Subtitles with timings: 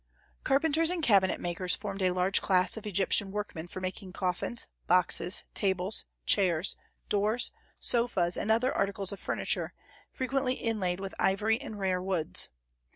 [0.43, 5.43] Carpenters and cabinet makers formed a large class of Egyptian workmen for making coffins, boxes,
[5.53, 6.75] tables, chairs,
[7.07, 9.75] doors, sofas, and other articles of furniture,
[10.11, 12.49] frequently inlaid with ivory and rare woods.